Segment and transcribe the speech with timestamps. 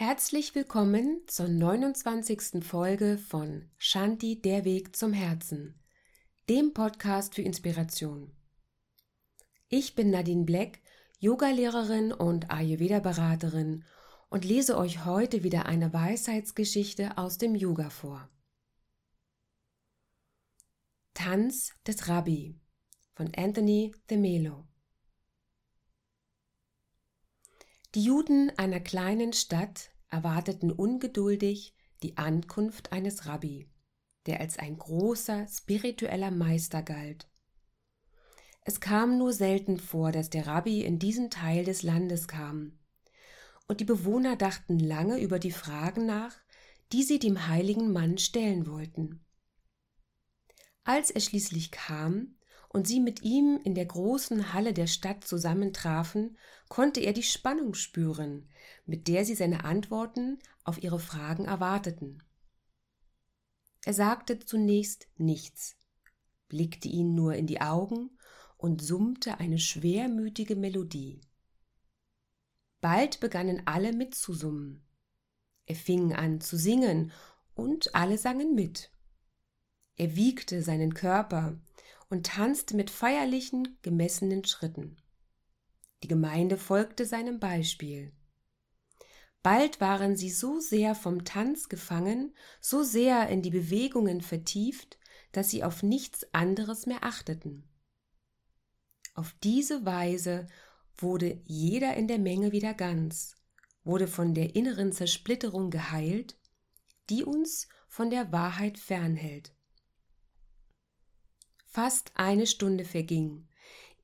[0.00, 2.64] Herzlich willkommen zur 29.
[2.64, 5.74] Folge von Shanti Der Weg zum Herzen,
[6.48, 8.30] dem Podcast für Inspiration.
[9.68, 10.78] Ich bin Nadine Black,
[11.18, 13.84] Yogalehrerin und Ayurveda-Beraterin
[14.28, 18.30] und lese euch heute wieder eine Weisheitsgeschichte aus dem Yoga vor.
[21.12, 22.54] Tanz des Rabbi
[23.16, 24.67] von Anthony de Melo
[27.94, 33.70] Die Juden einer kleinen Stadt erwarteten ungeduldig die Ankunft eines Rabbi,
[34.26, 37.28] der als ein großer spiritueller Meister galt.
[38.62, 42.78] Es kam nur selten vor, dass der Rabbi in diesen Teil des Landes kam,
[43.66, 46.36] und die Bewohner dachten lange über die Fragen nach,
[46.92, 49.24] die sie dem heiligen Mann stellen wollten.
[50.84, 52.37] Als er schließlich kam,
[52.68, 56.36] und sie mit ihm in der großen Halle der Stadt zusammentrafen,
[56.68, 58.48] konnte er die Spannung spüren,
[58.84, 62.22] mit der sie seine Antworten auf ihre Fragen erwarteten.
[63.84, 65.76] Er sagte zunächst nichts,
[66.48, 68.10] blickte ihnen nur in die Augen
[68.56, 71.20] und summte eine schwermütige Melodie.
[72.80, 74.84] Bald begannen alle mitzusummen.
[75.66, 77.12] Er fing an zu singen,
[77.58, 78.92] und alle sangen mit.
[79.96, 81.58] Er wiegte seinen Körper,
[82.08, 84.96] und tanzte mit feierlichen, gemessenen Schritten.
[86.02, 88.12] Die Gemeinde folgte seinem Beispiel.
[89.42, 94.98] Bald waren sie so sehr vom Tanz gefangen, so sehr in die Bewegungen vertieft,
[95.32, 97.68] dass sie auf nichts anderes mehr achteten.
[99.14, 100.46] Auf diese Weise
[100.96, 103.36] wurde jeder in der Menge wieder ganz,
[103.84, 106.36] wurde von der inneren Zersplitterung geheilt,
[107.10, 109.54] die uns von der Wahrheit fernhält.
[111.70, 113.46] Fast eine Stunde verging,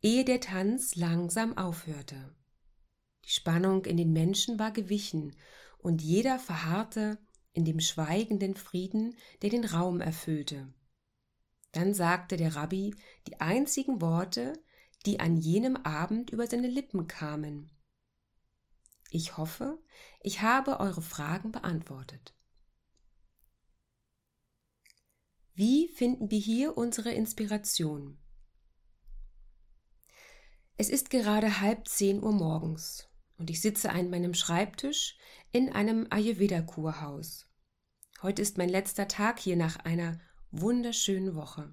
[0.03, 2.37] ehe der Tanz langsam aufhörte.
[3.25, 5.35] Die Spannung in den Menschen war gewichen,
[5.79, 7.19] und jeder verharrte
[7.55, 10.73] in dem schweigenden Frieden, der den Raum erfüllte.
[11.73, 12.95] Dann sagte der Rabbi
[13.29, 14.53] die einzigen Worte,
[15.07, 17.71] die an jenem Abend über seine Lippen kamen.
[19.11, 19.83] Ich hoffe,
[20.21, 22.35] ich habe eure Fragen beantwortet.
[25.57, 28.19] Wie finden wir hier unsere Inspiration?
[30.77, 35.17] Es ist gerade halb zehn Uhr morgens und ich sitze an meinem Schreibtisch
[35.53, 37.49] in einem Ayurveda-Kurhaus.
[38.21, 40.19] Heute ist mein letzter Tag hier nach einer
[40.51, 41.73] wunderschönen Woche.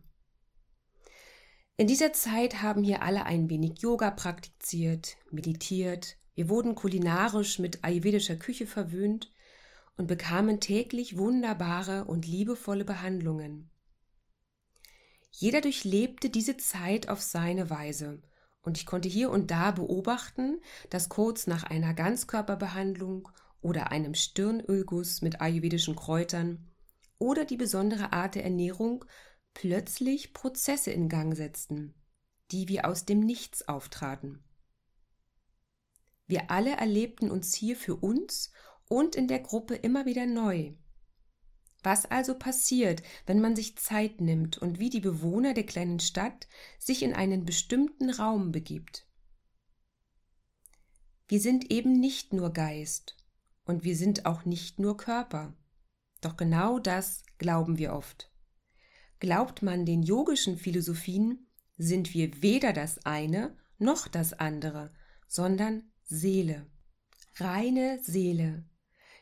[1.75, 7.84] In dieser Zeit haben hier alle ein wenig Yoga praktiziert, meditiert, wir wurden kulinarisch mit
[7.84, 9.31] ayurvedischer Küche verwöhnt
[9.98, 13.70] und bekamen täglich wunderbare und liebevolle Behandlungen.
[15.31, 18.22] Jeder durchlebte diese Zeit auf seine Weise,
[18.62, 23.30] und ich konnte hier und da beobachten, dass kurz nach einer Ganzkörperbehandlung
[23.62, 26.68] oder einem Stirnölguss mit ayurvedischen Kräutern
[27.18, 29.06] oder die besondere Art der Ernährung
[29.53, 31.94] plötzlich Prozesse in Gang setzten,
[32.52, 34.44] die wie aus dem Nichts auftraten.
[36.28, 38.52] Wir alle erlebten uns hier für uns
[38.88, 40.74] und in der Gruppe immer wieder neu.
[41.84, 46.47] Was also passiert, wenn man sich Zeit nimmt und wie die Bewohner der kleinen Stadt
[46.78, 49.08] sich in einen bestimmten Raum begibt?
[51.28, 53.18] Wir sind eben nicht nur Geist
[53.64, 55.56] und wir sind auch nicht nur Körper.
[56.19, 58.31] Doch genau das glauben wir oft.
[59.19, 64.94] Glaubt man den yogischen Philosophien, sind wir weder das eine noch das andere,
[65.28, 66.68] sondern Seele,
[67.38, 68.66] reine Seele,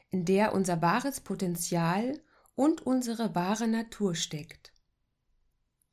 [0.10, 2.20] in der unser wahres Potenzial
[2.60, 4.74] und unsere wahre Natur steckt.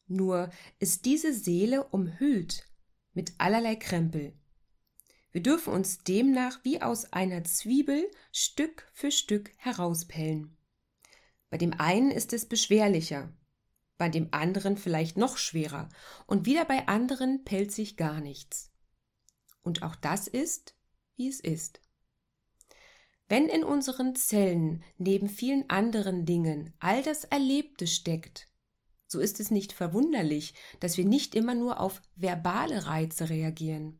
[0.08, 0.50] Nur
[0.80, 2.66] ist diese Seele umhüllt
[3.12, 4.32] mit allerlei Krempel.
[5.30, 10.56] Wir dürfen uns demnach wie aus einer Zwiebel Stück für Stück herauspellen.
[11.50, 13.32] Bei dem einen ist es beschwerlicher,
[13.96, 15.88] bei dem anderen vielleicht noch schwerer
[16.26, 18.72] und wieder bei anderen pellt sich gar nichts.
[19.62, 20.74] Und auch das ist,
[21.14, 21.80] wie es ist.
[23.28, 28.48] Wenn in unseren Zellen neben vielen anderen Dingen all das Erlebte steckt,
[29.08, 33.98] so ist es nicht verwunderlich, dass wir nicht immer nur auf verbale Reize reagieren.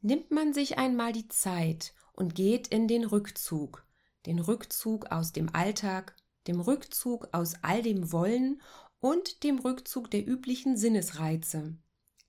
[0.00, 3.86] Nimmt man sich einmal die Zeit und geht in den Rückzug,
[4.26, 6.16] den Rückzug aus dem Alltag,
[6.46, 8.62] dem Rückzug aus all dem Wollen
[9.00, 11.76] und dem Rückzug der üblichen Sinnesreize,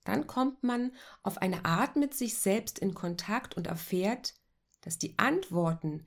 [0.10, 0.92] dann kommt man
[1.24, 4.33] auf eine Art mit sich selbst in Kontakt und erfährt,
[4.81, 6.06] dass die Antworten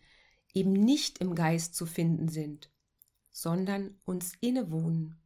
[0.54, 2.70] eben nicht im Geist zu finden sind,
[3.30, 5.16] sondern uns innewohnen.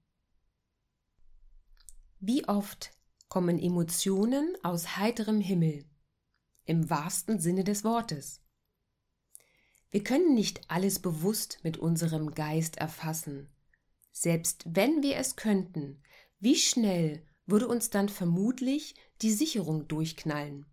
[2.21, 2.93] Wie oft
[3.29, 5.85] kommen Emotionen aus heiterem Himmel,
[6.65, 8.41] im wahrsten Sinne des Wortes.
[9.91, 13.49] Wir können nicht alles bewusst mit unserem Geist erfassen.
[14.13, 16.03] Selbst wenn wir es könnten,
[16.39, 20.67] wie schnell würde uns dann vermutlich die Sicherung durchknallen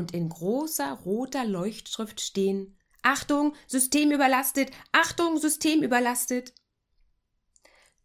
[0.00, 6.54] und in großer roter Leuchtschrift stehen Achtung, System überlastet, Achtung, System überlastet.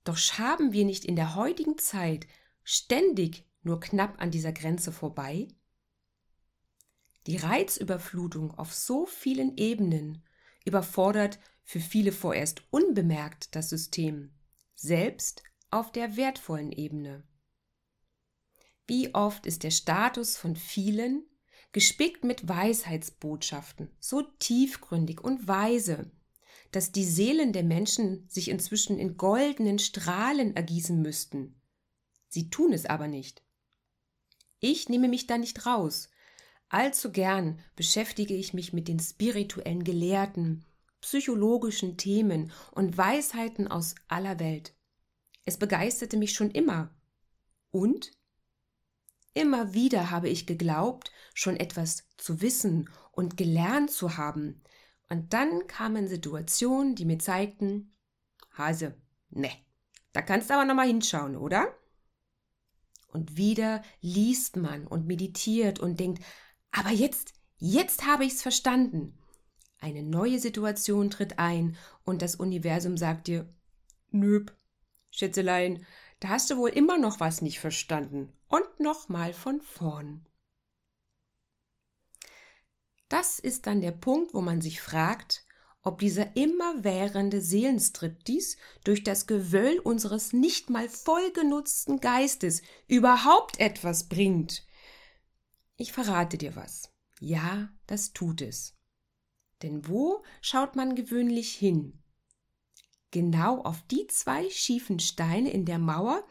[0.04, 2.28] Doch schaben wir nicht in der heutigen Zeit
[2.64, 5.48] ständig nur knapp an dieser Grenze vorbei?
[7.28, 10.24] Die Reizüberflutung auf so vielen Ebenen
[10.66, 14.34] überfordert für viele vorerst unbemerkt das System,
[14.76, 17.24] selbst auf der wertvollen Ebene.
[18.86, 21.26] Wie oft ist der Status von vielen
[21.76, 26.10] gespickt mit Weisheitsbotschaften, so tiefgründig und weise,
[26.72, 31.60] dass die Seelen der Menschen sich inzwischen in goldenen Strahlen ergießen müssten.
[32.30, 33.44] Sie tun es aber nicht.
[34.62, 36.08] Ich nehme mich da nicht raus.
[36.70, 40.64] Allzu gern beschäftige ich mich mit den spirituellen Gelehrten,
[41.02, 44.74] psychologischen Themen und Weisheiten aus aller Welt.
[45.44, 46.96] Es begeisterte mich schon immer.
[47.72, 48.12] Und
[49.36, 54.64] Immer wieder habe ich geglaubt, schon etwas zu wissen und gelernt zu haben.
[55.10, 57.94] Und dann kamen Situationen, die mir zeigten,
[58.54, 58.96] Hase,
[59.30, 59.52] ne,
[60.14, 61.68] da kannst du aber nochmal hinschauen, oder?
[63.10, 66.24] Und wieder liest man und meditiert und denkt,
[66.72, 69.18] aber jetzt, jetzt habe ich's verstanden.
[69.80, 73.54] Eine neue Situation tritt ein und das Universum sagt dir,
[74.12, 74.56] nöp,
[75.12, 75.86] Schätzelein,
[76.20, 78.32] da hast du wohl immer noch was nicht verstanden.
[78.48, 80.26] Und nochmal von vorn.
[83.10, 85.46] Das ist dann der Punkt, wo man sich fragt,
[85.82, 94.66] ob dieser immerwährende Seelenstriptease durch das Gewöll unseres nicht mal vollgenutzten Geistes überhaupt etwas bringt.
[95.78, 96.92] Ich verrate dir was.
[97.20, 98.74] Ja, das tut es.
[99.62, 102.02] Denn wo schaut man gewöhnlich hin?
[103.16, 106.22] Genau auf die zwei schiefen Steine in der Mauer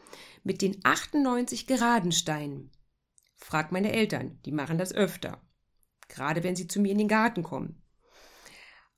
[0.43, 2.69] mit den 98 geraden Steinen.
[3.33, 5.41] Frag meine Eltern, die machen das öfter.
[6.09, 7.81] Gerade wenn sie zu mir in den Garten kommen.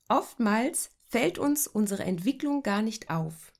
[0.06, 3.54] Oftmals fällt uns unsere Entwicklung gar nicht auf.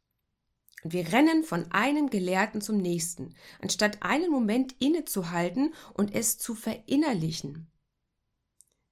[0.84, 6.54] Und wir rennen von einem Gelehrten zum nächsten, anstatt einen Moment innezuhalten und es zu
[6.54, 7.70] verinnerlichen.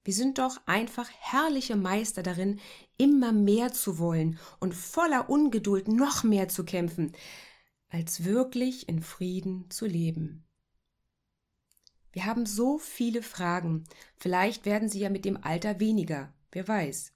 [0.07, 2.61] Wir sind doch einfach herrliche Meister darin,
[2.95, 7.11] immer mehr zu wollen und voller Ungeduld noch mehr zu kämpfen,
[7.89, 10.45] als wirklich in Frieden zu leben.
[12.13, 13.83] Wir haben so viele Fragen,
[14.15, 17.11] vielleicht werden sie ja mit dem Alter weniger, wer weiß.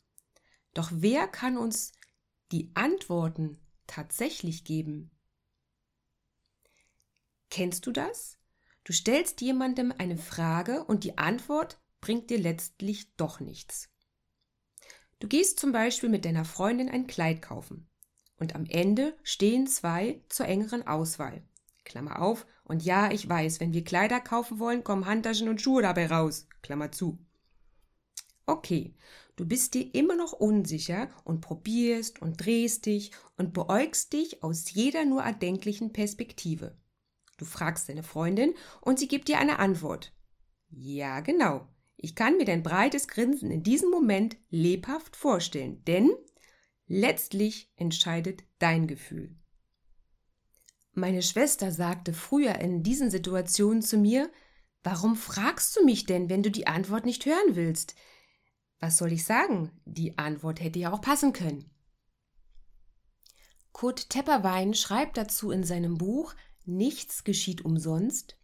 [0.74, 1.94] Doch wer kann uns
[2.52, 3.58] die Antworten
[3.88, 5.12] tatsächlich geben?
[7.50, 8.38] Kennst du das?
[8.84, 13.90] Du stellst jemandem eine Frage und die Antwort bringt dir letztlich doch nichts.
[15.20, 17.88] Du gehst zum Beispiel mit deiner Freundin ein Kleid kaufen
[18.38, 21.44] und am Ende stehen zwei zur engeren Auswahl.
[21.86, 25.82] Klammer auf, und ja, ich weiß, wenn wir Kleider kaufen wollen, kommen Handtaschen und Schuhe
[25.82, 26.48] dabei raus.
[26.62, 27.20] Klammer zu.
[28.46, 28.96] Okay,
[29.36, 34.72] du bist dir immer noch unsicher und probierst und drehst dich und beäugst dich aus
[34.72, 36.78] jeder nur erdenklichen Perspektive.
[37.38, 40.14] Du fragst deine Freundin und sie gibt dir eine Antwort.
[40.70, 41.68] Ja, genau.
[42.04, 46.12] Ich kann mir dein breites Grinsen in diesem Moment lebhaft vorstellen, denn
[46.88, 49.36] letztlich entscheidet dein Gefühl.
[50.94, 54.32] Meine Schwester sagte früher in diesen Situationen zu mir,
[54.84, 57.94] Warum fragst du mich denn, wenn du die Antwort nicht hören willst?
[58.80, 59.72] Was soll ich sagen?
[59.86, 61.70] Die Antwort hätte ja auch passen können.
[63.74, 66.34] Kurt Tepperwein schreibt dazu in seinem Buch
[66.66, 68.41] Nichts geschieht umsonst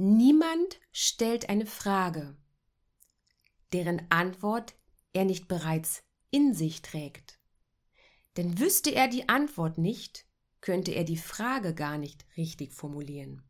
[0.00, 2.36] Niemand stellt eine Frage,
[3.72, 4.76] deren Antwort
[5.12, 7.40] er nicht bereits in sich trägt.
[8.36, 10.24] Denn wüsste er die Antwort nicht,
[10.60, 13.42] könnte er die Frage gar nicht richtig formulieren.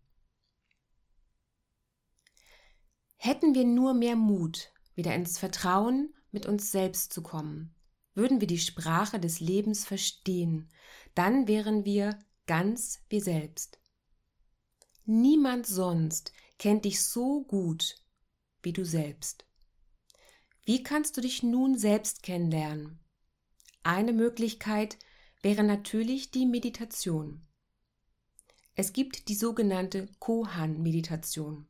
[3.17, 7.75] Hätten wir nur mehr Mut, wieder ins Vertrauen mit uns selbst zu kommen,
[8.14, 10.71] würden wir die Sprache des Lebens verstehen,
[11.14, 13.78] dann wären wir ganz wir selbst.
[15.05, 17.97] Niemand sonst kennt dich so gut
[18.62, 19.47] wie du selbst.
[20.65, 23.00] Wie kannst du dich nun selbst kennenlernen?
[23.83, 24.99] Eine Möglichkeit
[25.41, 27.47] wäre natürlich die Meditation.
[28.75, 31.67] Es gibt die sogenannte Kohan-Meditation.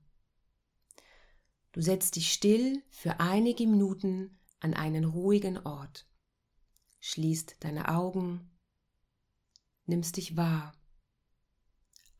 [1.72, 6.08] Du setzt dich still für einige Minuten an einen ruhigen Ort,
[7.00, 8.50] schließt deine Augen,
[9.86, 10.74] nimmst dich wahr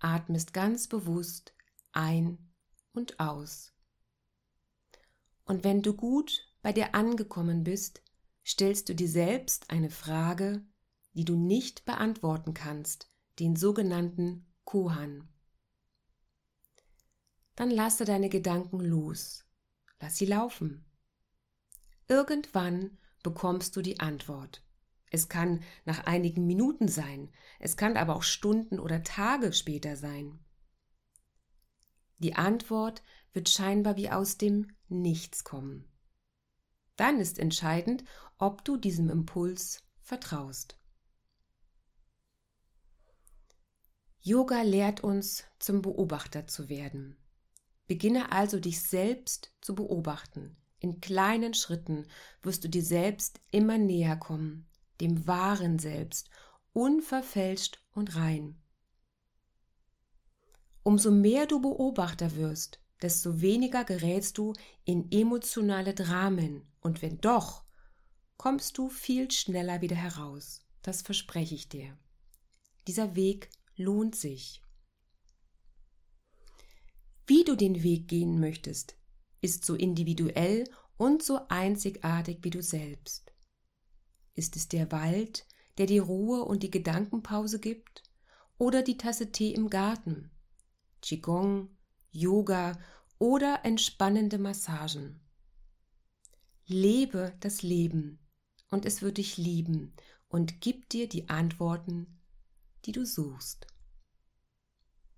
[0.00, 1.54] atmest ganz bewusst
[1.92, 2.47] ein
[2.92, 3.72] und aus.
[5.44, 8.02] Und wenn du gut bei dir angekommen bist,
[8.46, 10.62] stellst du dir selbst eine Frage,
[11.14, 15.28] die du nicht beantworten kannst, den sogenannten Kohan.
[17.56, 19.44] Dann lasse deine Gedanken los,
[20.00, 20.84] lass sie laufen.
[22.06, 24.62] Irgendwann bekommst du die Antwort.
[25.10, 30.38] Es kann nach einigen Minuten sein, es kann aber auch Stunden oder Tage später sein.
[32.18, 35.88] Die Antwort wird scheinbar wie aus dem Nichts kommen.
[36.96, 38.04] Dann ist entscheidend,
[38.38, 40.78] ob du diesem Impuls vertraust.
[44.20, 47.16] Yoga lehrt uns, zum Beobachter zu werden.
[47.86, 50.56] Beginne also dich selbst zu beobachten.
[50.80, 52.06] In kleinen Schritten
[52.42, 54.68] wirst du dir selbst immer näher kommen,
[55.00, 56.28] dem wahren Selbst,
[56.72, 58.60] unverfälscht und rein.
[60.88, 64.54] Umso mehr du Beobachter wirst, desto weniger gerätst du
[64.86, 67.62] in emotionale Dramen, und wenn doch,
[68.38, 70.64] kommst du viel schneller wieder heraus.
[70.80, 71.98] Das verspreche ich dir.
[72.86, 74.62] Dieser Weg lohnt sich.
[77.26, 78.96] Wie du den Weg gehen möchtest,
[79.42, 80.64] ist so individuell
[80.96, 83.30] und so einzigartig wie du selbst.
[84.34, 88.04] Ist es der Wald, der die Ruhe und die Gedankenpause gibt,
[88.56, 90.30] oder die Tasse Tee im Garten,
[91.02, 91.68] Qigong,
[92.10, 92.78] Yoga
[93.18, 95.20] oder entspannende Massagen?
[96.66, 98.18] Lebe das Leben
[98.70, 99.94] und es wird dich lieben
[100.28, 102.20] und gibt dir die Antworten,
[102.84, 103.66] die du suchst.